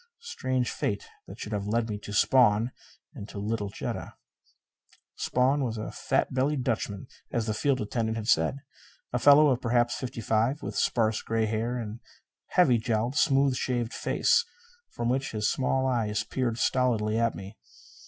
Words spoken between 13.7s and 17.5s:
face from which his small eyes peered stolidly at